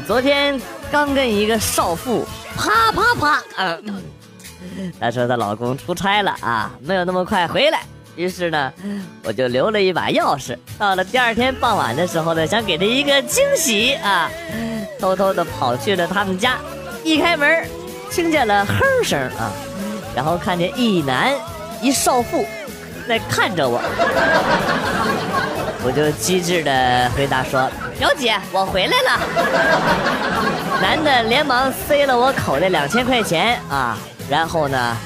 [0.00, 0.60] 昨天
[0.90, 4.02] 刚跟一个少妇啪啪啪，嗯，
[4.98, 7.82] 她说她老公出差了啊，没有那么快回来。
[8.14, 8.72] 于是呢，
[9.24, 10.56] 我就留了一把钥匙。
[10.78, 14.30] 到了第二天傍晚的时候呢，想给他一个惊喜啊，
[15.00, 16.58] 偷偷的跑去了他们家。
[17.02, 17.66] 一开门，
[18.10, 19.50] 听见了哼声啊，
[20.14, 21.32] 然后看见一男
[21.80, 22.44] 一少妇
[23.08, 23.80] 在看着我，
[25.84, 27.68] 我就机智的回答说
[27.98, 29.20] ：“表姐，我回来了。
[30.80, 33.96] ”男的连忙塞了我口袋两千块钱啊，
[34.30, 34.96] 然后呢，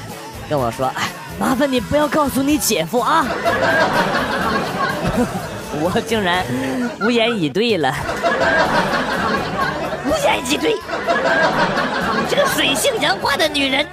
[0.48, 1.02] 跟我说：“哎。”
[1.38, 3.26] 麻烦你不要告诉你姐夫啊！
[5.82, 6.42] 我竟然
[7.02, 7.94] 无言以对了，
[10.06, 10.74] 无言以对，
[12.30, 13.86] 这个水性杨花的女人。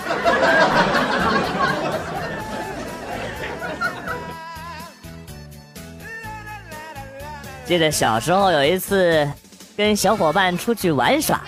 [7.66, 9.28] 记得小时候有一次
[9.76, 11.42] 跟小伙伴出去玩耍。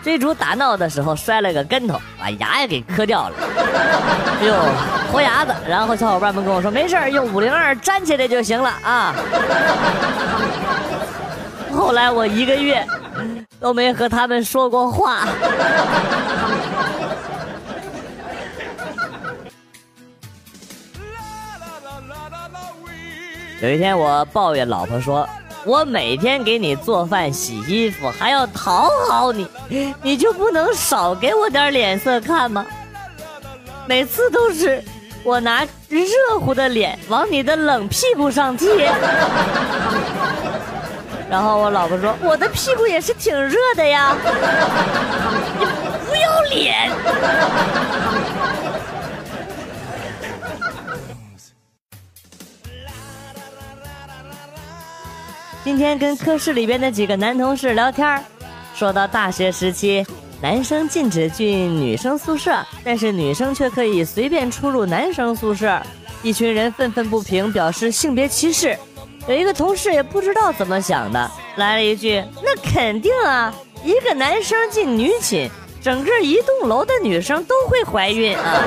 [0.00, 3.36] 追逐打闹的时候摔了个跟头，把牙也给磕掉了，
[4.40, 4.54] 哎呦，
[5.10, 5.52] 脱牙子。
[5.68, 9.14] 然后小伙伴们跟我说，没事用五零二粘起来就行了啊。
[11.72, 12.86] 后来我一个月
[13.60, 15.26] 都没和他们说过话。
[23.60, 25.28] 有一天我抱怨老婆说。
[25.64, 29.46] 我每天给你做饭、洗衣服，还要讨好你，
[30.02, 32.64] 你就不能少给我点脸色看吗？
[33.86, 34.82] 每次都是
[35.22, 38.92] 我拿热乎的脸往你的冷屁股上贴，
[41.30, 44.14] 然后我老婆说：“我的屁股也是挺热的呀。”
[45.58, 45.66] 你
[46.06, 46.90] 不要脸！
[55.68, 58.24] 今天跟科室里边的几个男同事聊天
[58.74, 60.02] 说到大学时期，
[60.40, 65.78] 男生禁止进女生宿舍，但是女生却可以随便出入男生宿舍，
[66.22, 68.74] 一群人愤愤不平，表示性别歧视。
[69.26, 73.52] 有一个同事也不知道怎么想的，来了一句：“那肯定啊，
[73.84, 75.50] 一个男生进女寝，
[75.82, 78.64] 整个一栋楼的女生都会怀孕啊。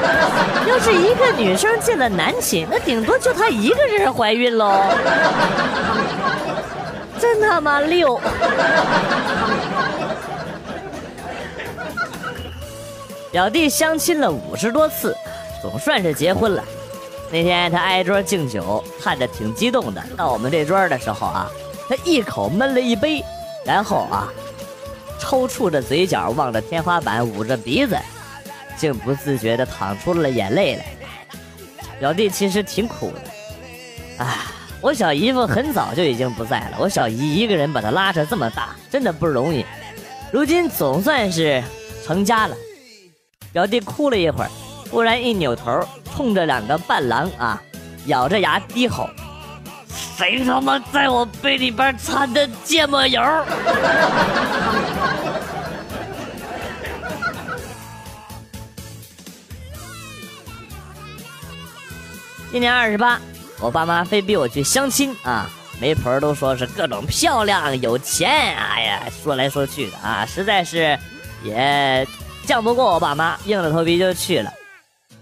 [0.70, 4.84] 要是一个女生进了男寝，那顶多就她一个人怀孕喽。”
[7.22, 8.20] 真他妈溜！
[13.32, 15.16] 表弟相亲了五十多次，
[15.62, 16.64] 总算是结婚了。
[17.32, 20.04] 那天他挨桌敬酒，看着挺激动的。
[20.18, 21.50] 到我们这桌的时候啊，
[21.88, 23.24] 他一口闷了一杯，
[23.64, 24.28] 然后啊，
[25.20, 27.96] 抽搐着嘴角望着天花板，捂着鼻子，
[28.76, 30.86] 竟不自觉的淌出了眼泪来。
[32.00, 33.22] 表弟其实挺苦的，
[34.18, 34.38] 唉。
[34.82, 39.64] 我小姨夫很早就已经不在了，我小姨一个人把他拉扯这么大，真的不容易。
[40.32, 41.64] 如今总算是
[42.04, 42.56] 成家了，
[43.54, 44.50] 表弟哭了一会儿，
[44.90, 45.80] 突然一扭头，
[46.16, 47.62] 冲着两个伴郎啊，
[48.08, 49.08] 咬着牙低吼
[50.18, 53.22] ：“谁他妈在我杯里边掺的芥末油？”
[62.52, 63.22] 今年二十八。
[63.62, 65.48] 我爸妈非逼我去相亲啊，
[65.80, 68.28] 媒婆都说是各种漂亮、有钱，
[68.58, 70.98] 哎呀，说来说去的啊，实在是
[71.44, 72.06] 也
[72.48, 74.52] 犟不过我爸妈，硬着头皮就去了。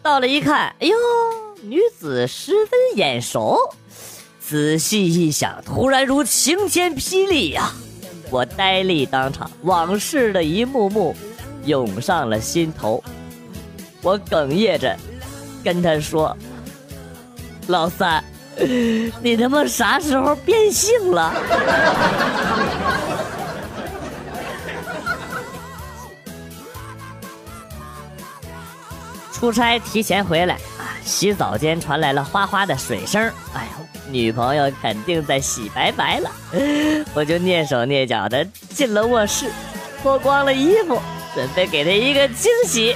[0.01, 0.95] 到了一看，哎呦，
[1.63, 3.57] 女子十分眼熟。
[4.39, 7.73] 仔细一想，突然如晴天霹雳呀！
[8.31, 11.14] 我呆立当场，往事的一幕幕
[11.66, 13.03] 涌上了心头。
[14.02, 14.97] 我哽咽着
[15.61, 16.35] 跟他说。
[17.69, 18.23] 老三，
[19.21, 21.31] 你他妈啥时候变性了？
[29.31, 33.21] 出差提前回来啊，洗澡间传来了哗哗的水声。
[33.53, 33.69] 哎呀，
[34.09, 36.31] 女朋友肯定在洗白白了。
[37.13, 38.43] 我就蹑手蹑脚的
[38.73, 39.51] 进了卧室，
[40.01, 40.99] 脱光了衣服，
[41.35, 42.95] 准备给她一个惊喜。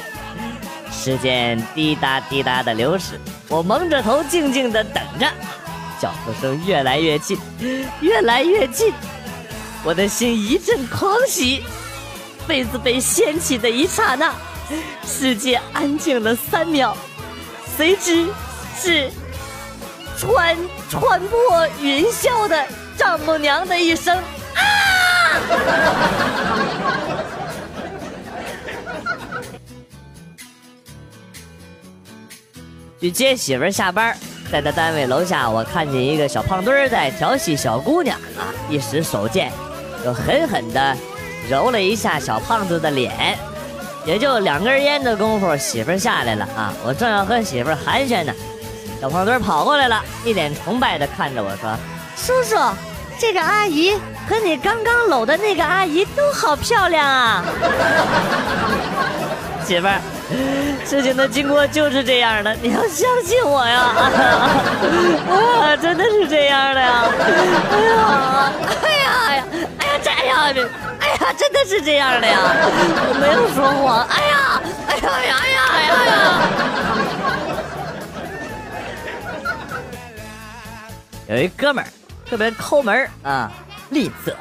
[0.91, 3.19] 时间滴答滴答的流逝。
[3.53, 5.27] 我蒙着头，静静的等着，
[6.01, 7.38] 脚步声越来越近，
[8.01, 8.91] 越来越近，
[9.83, 11.63] 我的心一阵狂喜。
[12.47, 14.33] 被子被掀起的一刹那，
[15.05, 16.97] 世界安静了三秒，
[17.77, 18.27] 随之
[18.75, 19.11] 是
[20.17, 20.57] 穿
[20.89, 22.65] 穿破云霄的
[22.97, 24.17] 丈母娘的一声
[24.56, 24.63] 啊！
[33.03, 34.15] 去接媳妇儿下班，
[34.50, 38.47] 在他单位楼下，我看见一个小胖墩儿在调戏小姑娘啊！
[38.69, 39.51] 一时手贱，
[40.05, 40.95] 就狠狠地
[41.50, 43.38] 揉了一下小胖子的脸。
[44.05, 46.73] 也就两根烟的功夫，媳妇下来了啊！
[46.85, 48.33] 我正要和媳妇寒暄呢，
[49.01, 51.77] 小胖墩跑过来了，一脸崇拜的看着我说
[52.15, 52.56] ：“叔叔，
[53.19, 53.97] 这个阿姨
[54.29, 57.44] 和你刚刚搂的那个阿姨都好漂亮啊！”
[59.67, 59.99] 媳妇儿，
[60.85, 63.80] 事情的经过就是这样的，你要相信我呀！
[65.30, 67.06] 啊，真的是这样的呀！
[67.71, 68.51] 哎呀，
[68.83, 69.44] 哎呀，哎呀，
[69.80, 70.53] 哎呀，这样
[71.00, 72.38] 哎呀，真的是这样的呀！
[73.07, 74.06] 我没有说谎。
[74.07, 76.18] 哎呀，哎呀哎呀哎呀呀呀！
[81.30, 81.88] 有一哥们儿
[82.30, 83.51] 特别抠门啊，
[83.89, 84.33] 吝啬。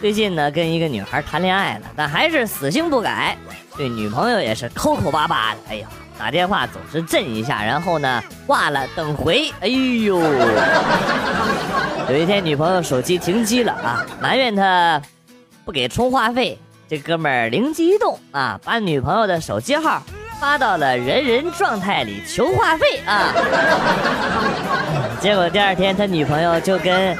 [0.00, 3.36] 最近呢，跟一个女孩谈恋爱了，但还是死性不改，
[3.76, 5.60] 对女朋友也是抠抠巴巴的。
[5.68, 5.88] 哎呀，
[6.18, 9.52] 打电话总是震一下，然后呢挂了等回。
[9.60, 10.18] 哎呦，
[12.08, 15.00] 有一天女朋友手机停机了啊，埋怨他。
[15.64, 16.56] 不给充话费，
[16.88, 20.00] 这哥们儿灵机一动啊，把女朋友的手机号
[20.40, 23.32] 发到了人人状态里求话费啊。
[25.20, 27.18] 结果第二天他女朋友就跟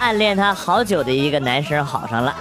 [0.00, 2.34] 暗恋他好久的一个男生好上了。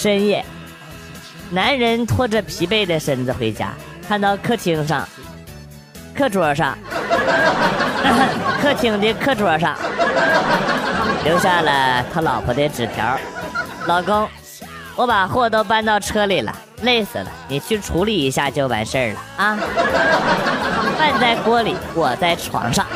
[0.00, 0.42] 深夜，
[1.50, 3.74] 男人拖着疲惫的身子回家。
[4.08, 5.06] 看到客厅上，
[6.16, 6.74] 课桌上，
[8.62, 9.76] 客厅的课桌上，
[11.22, 13.14] 留下了他老婆的纸条
[13.84, 14.26] ：“老公，
[14.96, 19.58] 我把货都搬到车里了，累死了，你去处理一下就完事儿了啊。”
[20.96, 22.86] 饭在锅里，我在床上，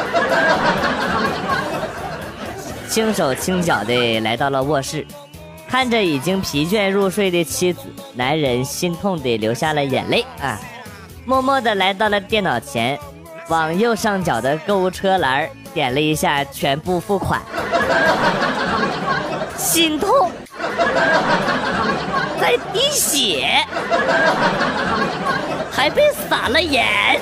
[2.88, 5.06] 轻手轻脚的来到了卧室，
[5.74, 7.80] 看着已经疲倦入睡的妻子，
[8.12, 10.56] 男人心痛的流下了眼泪啊。
[11.24, 12.96] 默默地来到了电脑前，
[13.48, 17.42] 往右上角的购物车栏点了一下全部付款，
[19.58, 20.30] 心痛，
[22.40, 23.44] 在滴血，
[25.72, 27.20] 还被撒了盐。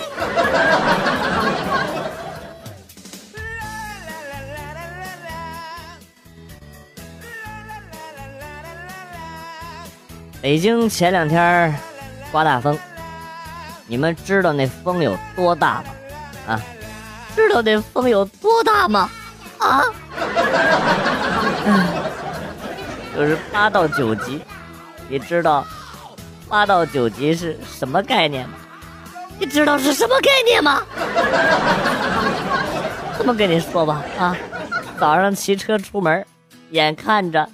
[10.42, 11.72] 北京前两天
[12.32, 12.76] 刮大风。
[13.86, 15.84] 你们知道那风有多大吗？
[16.48, 16.60] 啊，
[17.36, 19.08] 知道那风有多大吗？
[19.58, 19.84] 啊，
[23.16, 24.42] 就是八到九级。
[25.08, 25.64] 你知道
[26.48, 28.54] 八到九级是什么概念吗？
[29.38, 30.82] 你知道是什么概念吗？
[33.16, 34.36] 这么跟你说吧，啊，
[34.98, 36.26] 早上骑车出门，
[36.70, 37.48] 眼看着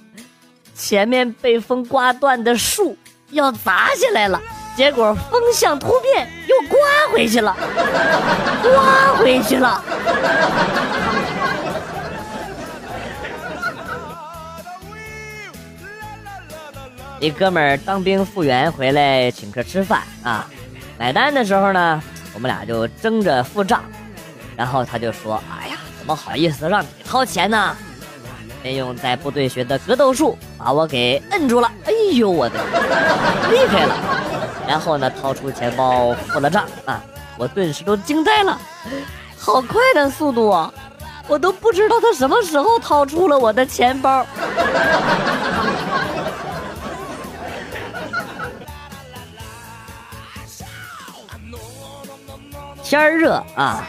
[0.79, 2.97] 前面被风刮断的树
[3.31, 4.41] 要砸下来了。
[4.77, 6.79] 结果风向突变，又刮
[7.11, 7.53] 回去了，
[8.63, 9.83] 刮回去了。
[17.19, 20.47] 一哥们儿当兵复员回来请客吃饭啊，
[20.97, 22.01] 买单的时候呢，
[22.33, 23.83] 我们俩就争着付账，
[24.55, 27.75] 然后他就说：“哎呀，怎么好意思让你掏钱呢？”
[28.61, 32.55] 先用在部队学的格斗术把我给摁住了，哎呦我的，
[33.49, 33.95] 厉害了！
[34.67, 37.01] 然后呢，掏出钱包付了账啊！
[37.37, 38.59] 我顿时都惊呆了，
[39.37, 40.73] 好快的速度啊！
[41.27, 44.25] 我都不知道他什么时候掏出了我的钱包。
[52.83, 53.87] 天热啊，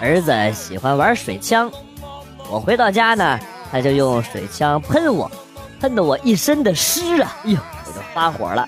[0.00, 1.70] 儿子喜欢玩水枪，
[2.50, 3.38] 我回到家呢，
[3.70, 5.30] 他就用水枪喷我，
[5.80, 7.36] 喷得我一身的湿啊！
[7.44, 8.66] 哎呦，我就发火了。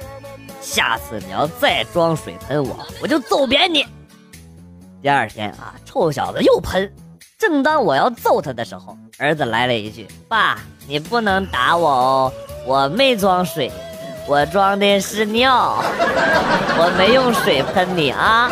[0.61, 3.85] 下次你要再装水喷我，我就揍扁你。
[5.03, 6.91] 第二天啊，臭小子又喷。
[7.37, 12.33] 正当我要揍他的时候，儿子来了一句：“爸，你不能打我哦，
[12.65, 13.73] 我没装水，
[14.29, 15.83] 我装的是尿，
[16.79, 18.49] 我没用水喷你啊。”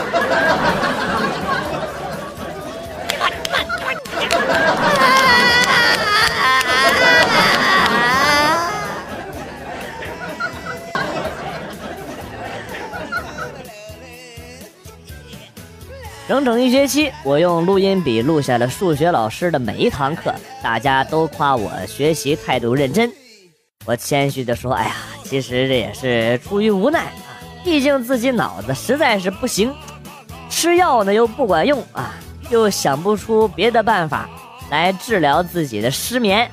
[16.31, 20.33] 整整一学期，我用录音笔录下了数学老师的每一堂课，
[20.63, 23.11] 大家都夸我学习态度认真。
[23.85, 24.95] 我谦虚地说：“哎呀，
[25.25, 27.13] 其实这也是出于无奈啊，
[27.65, 29.75] 毕竟自己脑子实在是不行，
[30.49, 32.15] 吃药呢又不管用啊，
[32.49, 34.31] 又想不出别的办法
[34.71, 36.49] 来治疗自己的失眠。”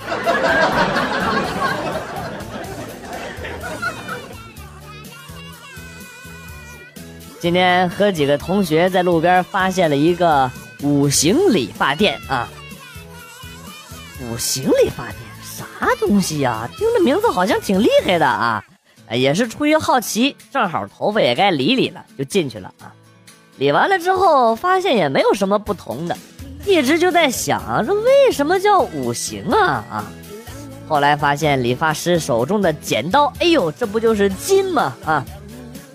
[7.39, 10.51] 今天和几个同学在路边发现了一个
[10.81, 12.49] 五行理发店啊。
[14.21, 15.65] 五行理发店啥
[15.99, 16.67] 东西呀？
[16.75, 18.63] 听这名字好像挺厉害的啊！
[19.11, 22.91] 也是出于好奇，正好头发也该理理了，就进去了啊。
[23.57, 26.17] 理完了之后，发现也没有什么不同的，
[26.65, 29.83] 一直就在想，这为什么叫五行啊？
[29.89, 30.05] 啊！
[30.87, 34.95] 后来发现理发师手中的剪刀，哎呦，这不就是金吗？
[35.05, 35.23] 啊！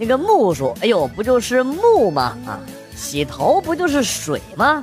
[0.02, 2.36] 那个木梳，哎呦，不就是木吗？
[2.44, 2.58] 啊！
[2.96, 4.82] 洗头不就是水吗？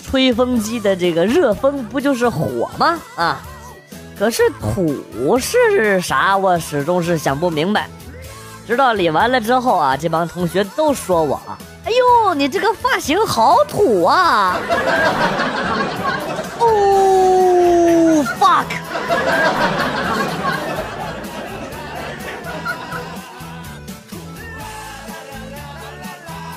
[0.00, 3.00] 吹风机的这个热风不就是火吗？
[3.16, 3.42] 啊！
[4.16, 6.36] 可是土是啥？
[6.36, 7.88] 我始终是想不明白。
[8.64, 14.56] 直到理完了之后啊，这帮同学都说我啊：“哎呦，你这个发型好土啊！”
[16.62, 18.66] 哦， fuck！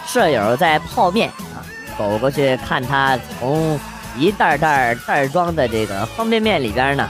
[0.07, 1.61] 舍友在泡面啊，
[1.97, 3.79] 走过去看他从
[4.17, 7.07] 一袋袋袋装的这个方便面里边呢。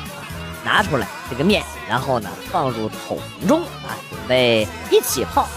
[0.66, 5.48] 拿出来这个面，然后呢放入桶中啊，准备一起泡。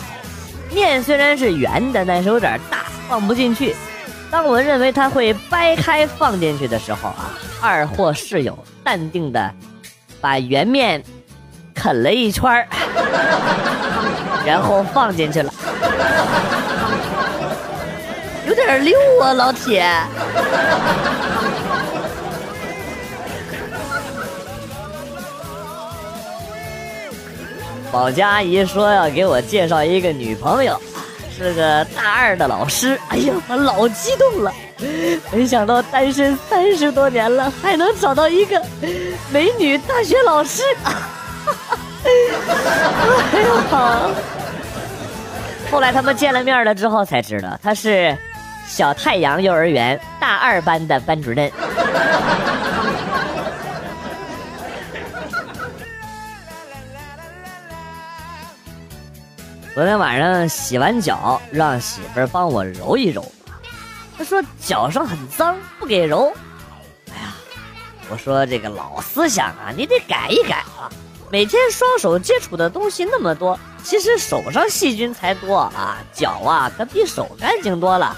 [0.72, 3.74] 面虽然是圆的，但是有点大，放不进去。
[4.30, 9.52] 当我认为它会掰开放进去的时候啊，二货室友淡定的
[10.20, 11.02] 把圆面
[11.74, 12.68] 啃了一圈儿，
[14.46, 15.52] 然后放进去了，
[18.70, 19.84] 点六啊，老铁。
[27.90, 30.80] 保洁阿姨说要给我介绍一个女朋友，
[31.36, 32.96] 是个大二的老师。
[33.08, 34.54] 哎呀，我老激动了，
[35.32, 38.62] 没想到单身三十多年了，还能找到一个
[39.32, 40.62] 美女大学老师。
[42.04, 42.10] 哎
[43.42, 44.10] 呀，
[45.72, 48.16] 后来他们见了面了之后才知道，她是
[48.70, 51.50] 小太阳幼儿园大二班的班主任。
[59.74, 63.24] 昨天晚上洗完脚，让媳妇儿帮我揉一揉。
[64.16, 66.32] 她说脚上很脏，不给揉。
[67.10, 67.34] 哎呀，
[68.08, 70.86] 我说这个老思想啊，你得改一改啊！
[71.28, 78.16] 每天双手接触的东西那么多，其实手上细菌才多啊，脚啊可比手干净多了。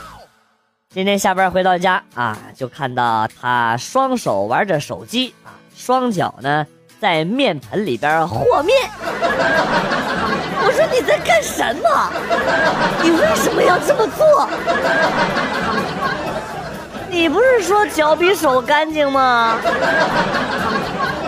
[0.95, 6.67] 今天下班回到家啊，就看到他双手玩着手机啊，双脚呢
[7.01, 8.77] 在面盆里边和面。
[10.65, 12.13] 我说你在干什么？
[13.03, 14.47] 你为什么要这么做？
[17.09, 19.57] 你不是说脚比手干净吗？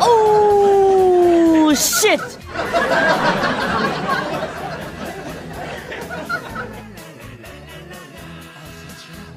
[0.00, 2.21] 哦，shit！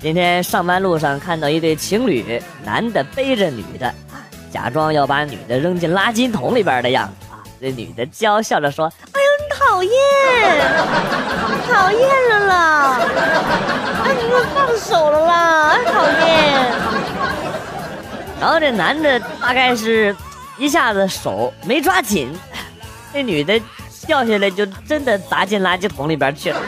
[0.07, 3.93] 今天上班路上看到一对情侣，男的背着女的，
[4.49, 7.43] 假装要把女的扔进垃圾桶里边的样子啊。
[7.59, 8.89] 这女的娇笑着说。
[9.11, 9.91] 哎呦，你讨厌，
[11.69, 13.01] 讨厌了啦！
[14.05, 15.77] 哎，你给我放手了啦！
[15.85, 16.71] 讨厌。
[18.39, 20.15] 然后这男的大概是
[20.57, 22.33] 一下子手没抓紧，
[23.13, 23.59] 那女的
[24.07, 26.61] 掉下来就真的砸进垃圾桶里边去了。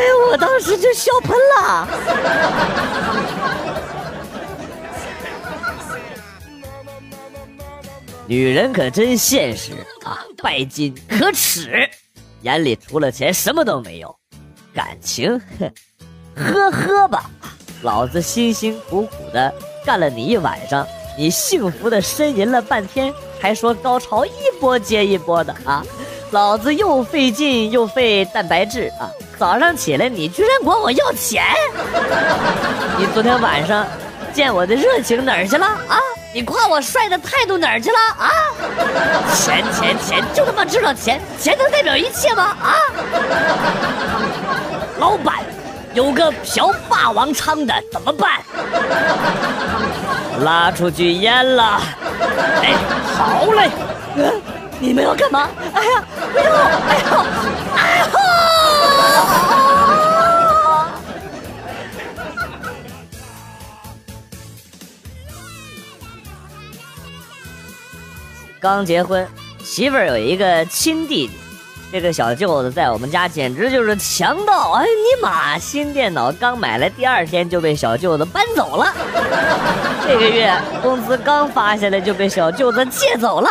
[0.00, 1.88] 哎，我当时就笑喷了。
[8.26, 9.72] 女人可真现实
[10.04, 11.90] 啊，拜金可耻，
[12.42, 14.16] 眼里除了钱什么都没有，
[14.72, 15.70] 感情，哼，
[16.36, 17.28] 呵呵吧，
[17.82, 19.52] 老子辛辛苦苦的
[19.84, 20.86] 干了你一晚上，
[21.18, 24.30] 你幸福的呻吟了半天，还说高潮一
[24.60, 25.84] 波接一波的啊，
[26.30, 31.42] 老子又费劲又费蛋白质啊，早上起来你居然管我要钱，
[32.98, 33.86] 你昨天晚上
[34.34, 35.98] 见我的热情哪儿去了啊？
[36.34, 38.30] 你夸我帅的态度哪儿去了啊？
[39.34, 42.54] 钱钱钱，就他妈知道钱，钱能代表一切吗？
[42.60, 42.76] 啊！
[44.98, 45.36] 老板，
[45.94, 48.42] 有个嫖霸王娼的怎么办？
[50.44, 51.80] 拉出去阉了。
[52.62, 52.74] 哎，
[53.16, 53.70] 好嘞。
[54.78, 55.48] 你们要干嘛？
[55.72, 56.44] 哎呀，不要！
[56.88, 57.24] 哎呦，
[57.74, 58.19] 哎呦！
[68.60, 69.26] 刚结婚，
[69.64, 71.32] 媳妇儿有一个亲弟弟，
[71.90, 74.72] 这个小舅子在我们家简直就是强盗！
[74.72, 78.92] 哎尼玛，新电脑刚买来，第二天就被小舅子搬走了。
[80.06, 83.48] 这个月工资刚发下来就被小舅子借走了。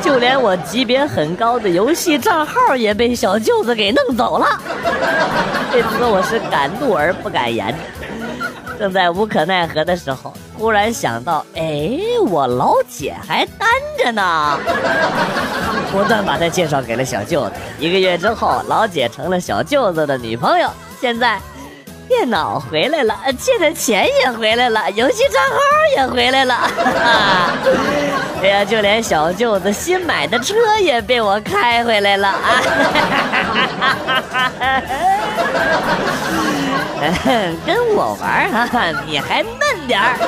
[0.00, 4.58] 就连我级别很高的游戏账号也被小舅子给弄走了。
[5.70, 7.74] 这次我是敢怒而不敢言。
[8.78, 14.58] 正在无可奈何的时候，忽然想到，哎，我老姐还单着呢，
[15.92, 17.52] 果断把她介绍给了小舅子。
[17.78, 20.68] 一个月之后，老姐成了小舅子的女朋友。
[21.00, 21.40] 现在，
[22.08, 25.58] 电脑回来了，借的钱也回来了，游戏账号
[25.96, 26.54] 也回来了。
[28.42, 32.60] 哎呀，就连小舅子新买的车也被我开回来了啊！
[37.66, 38.68] 跟我玩啊，
[39.06, 40.16] 你还嫩点儿。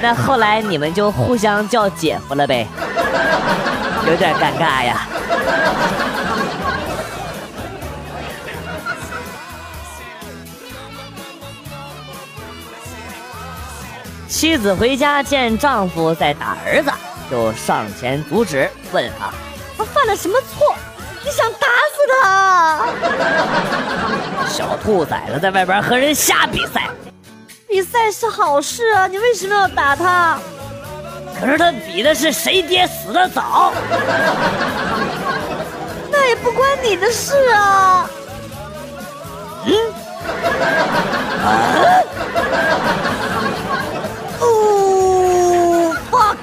[0.00, 2.66] 那后来你们就互相叫姐夫了呗？
[4.08, 5.06] 有点尴尬呀。
[14.36, 16.90] 妻子回家见丈夫在打儿子，
[17.30, 19.32] 就上前阻止，问啊
[19.78, 20.74] ：“他犯了什么错？
[21.24, 22.86] 你想打死他？”
[24.46, 26.90] 小兔崽子在外边和人瞎比赛，
[27.66, 30.38] 比赛是好事啊，你为什么要打他？
[31.40, 33.72] 可是他比的是谁爹死的早，
[36.12, 38.10] 那也不关你的事啊。
[39.64, 39.74] 嗯？
[41.42, 42.02] 啊？
[44.40, 46.36] 哦，fuck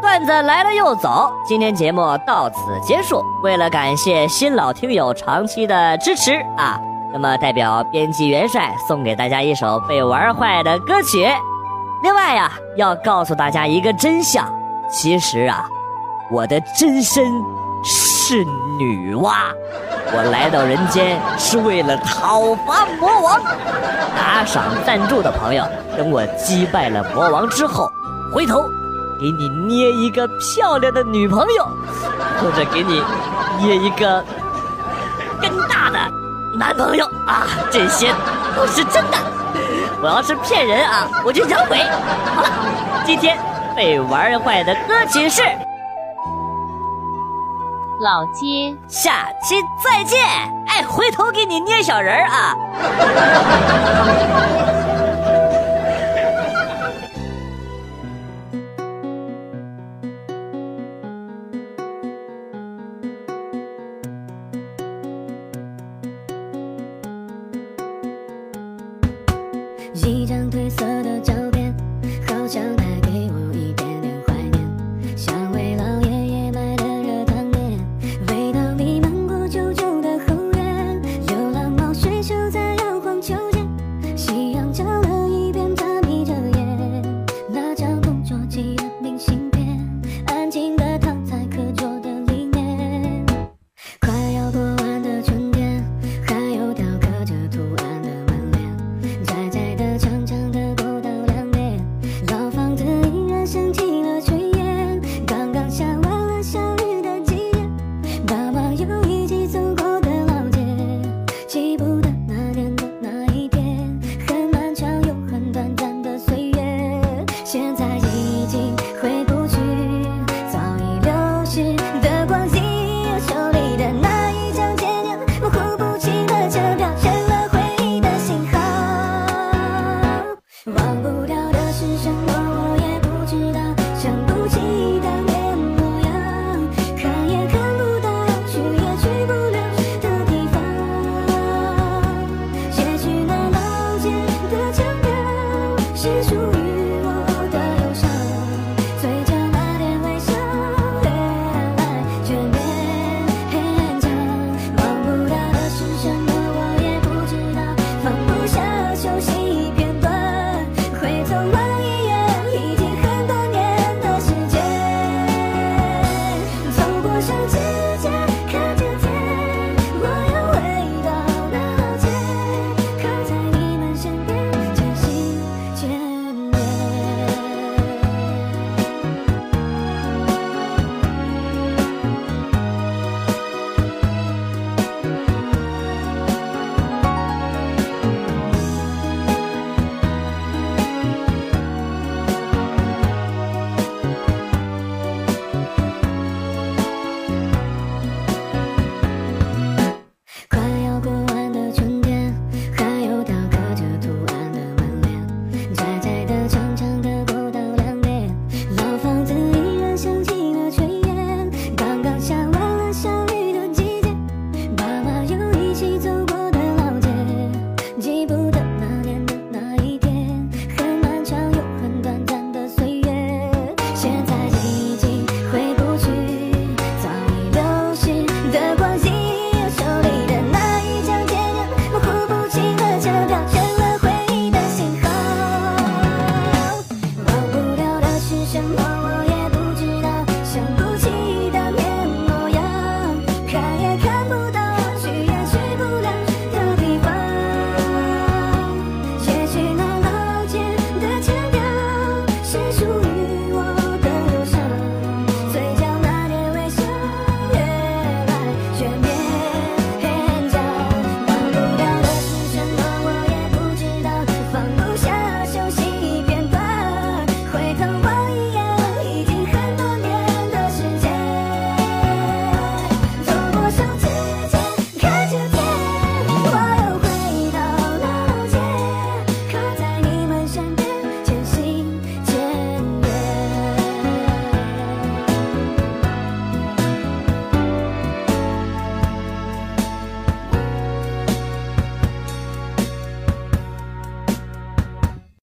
[0.02, 3.22] 段子来了又走，今天节目到此结束。
[3.42, 6.80] 为了感谢新老听友长期的支持啊，
[7.12, 11.26] 那么代表编辑元帅送给大家一首被玩坏的歌曲。
[12.02, 14.46] 另外呀，要告诉大家一个真相，
[14.90, 15.66] 其实啊，
[16.30, 17.24] 我的真身
[17.84, 18.44] 是
[18.78, 19.32] 女娲，
[20.16, 23.38] 我来到人间是为了讨伐魔王。
[24.16, 25.62] 打赏赞助的朋友，
[25.96, 27.92] 等我击败了魔王之后，
[28.32, 28.64] 回头。
[29.18, 31.66] 给你捏一个漂亮的女朋友，
[32.38, 33.02] 或者给你
[33.58, 34.22] 捏一个
[35.40, 35.98] 更大的
[36.54, 37.46] 男朋友啊！
[37.70, 38.12] 这些
[38.54, 39.16] 都是真的。
[40.02, 41.78] 我要是骗人啊，我就养鬼。
[42.34, 42.48] 好了，
[43.06, 43.38] 今天
[43.74, 45.42] 被玩坏的歌曲是
[48.06, 50.24] 老街，下期再见。
[50.68, 52.54] 哎，回头给你捏小人儿啊。